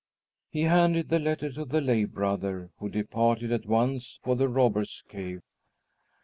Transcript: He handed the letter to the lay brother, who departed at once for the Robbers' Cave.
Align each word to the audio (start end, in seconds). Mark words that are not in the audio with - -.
He 0.49 0.63
handed 0.63 1.09
the 1.09 1.19
letter 1.19 1.51
to 1.51 1.63
the 1.63 1.79
lay 1.79 2.05
brother, 2.05 2.71
who 2.79 2.89
departed 2.89 3.51
at 3.51 3.67
once 3.67 4.19
for 4.23 4.35
the 4.35 4.49
Robbers' 4.49 5.03
Cave. 5.07 5.41